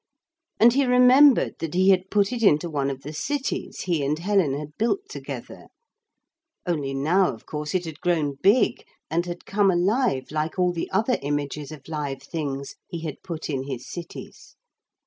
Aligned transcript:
And 0.59 0.73
he 0.73 0.85
remembered 0.87 1.57
that 1.59 1.75
he 1.75 1.91
had 1.91 2.09
put 2.09 2.33
it 2.33 2.41
into 2.41 2.71
one 2.71 2.89
of 2.89 3.03
the 3.03 3.13
cities 3.13 3.81
he 3.81 4.03
and 4.03 4.17
Helen 4.17 4.55
had 4.57 4.75
built 4.75 5.01
together. 5.07 5.67
Only 6.65 6.95
now, 6.95 7.31
of 7.31 7.45
course, 7.45 7.75
it 7.75 7.85
had 7.85 8.01
grown 8.01 8.33
big 8.41 8.83
and 9.11 9.27
had 9.27 9.45
come 9.45 9.69
alive 9.69 10.31
like 10.31 10.57
all 10.57 10.73
the 10.73 10.89
other 10.89 11.19
images 11.21 11.71
of 11.71 11.87
live 11.87 12.23
things 12.23 12.73
he 12.87 13.01
had 13.01 13.21
put 13.21 13.47
in 13.47 13.65
his 13.65 13.87
cities. 13.87 14.55